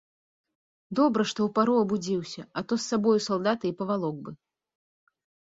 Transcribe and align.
Добра, 0.99 1.25
што 1.31 1.35
ў 1.35 1.49
пару 1.59 1.75
абудзіўся, 1.81 2.47
а 2.57 2.65
то 2.67 2.73
з 2.81 2.91
сабой 2.93 3.15
у 3.21 3.23
салдаты 3.27 3.65
і 3.71 3.77
павалок 3.83 4.17
бы. 4.25 4.31